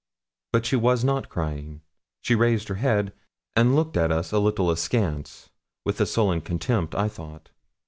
But 0.51 0.65
she 0.65 0.75
was 0.75 1.03
not 1.03 1.29
crying. 1.29 1.81
She 2.23 2.33
raised 2.33 2.69
her 2.69 2.73
head, 2.81 3.13
and 3.55 3.75
looked 3.75 3.95
at 3.95 4.11
us 4.11 4.31
a 4.31 4.39
little 4.39 4.71
askance, 4.71 5.51
with 5.85 6.01
a 6.01 6.07
sullen 6.07 6.41
contempt, 6.41 6.95
I 6.95 7.07
thought. 7.07 7.49